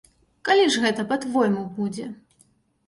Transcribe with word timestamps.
Калі 0.49 0.63
ж 0.75 0.81
гэта 0.85 1.05
па-твойму 1.11 1.63
будзе? 1.77 2.11